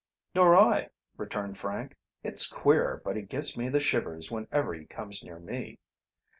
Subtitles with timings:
[0.33, 1.95] "Nor I," returned Frank.
[2.23, 5.77] "It's queer, but he gives me the shivers whenever he comes near me."